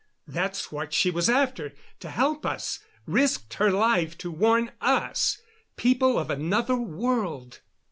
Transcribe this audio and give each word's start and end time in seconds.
That's 0.25 0.71
what 0.71 0.93
she 0.95 1.11
was 1.11 1.29
after, 1.29 1.73
to 1.99 2.09
help 2.09 2.43
us, 2.43 2.79
risked 3.05 3.53
her 3.53 3.69
life 3.71 4.17
to 4.17 4.31
warn 4.31 4.71
us 4.81 5.39
people 5.77 6.17
of 6.17 6.31
another 6.31 6.75
world." 6.75 7.59